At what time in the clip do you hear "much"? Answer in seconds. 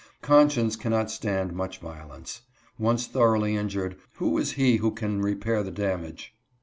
1.53-1.77